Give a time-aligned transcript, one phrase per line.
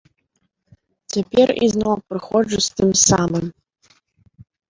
[1.15, 3.45] Цяпер ізноў прыходжу з тым самым.